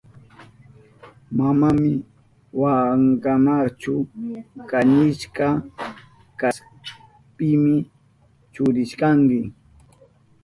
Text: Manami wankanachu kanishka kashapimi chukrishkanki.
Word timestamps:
Manami 1.37 1.91
wankanachu 2.61 3.93
kanishka 4.69 5.47
kashapimi 6.39 7.75
chukrishkanki. 8.53 9.39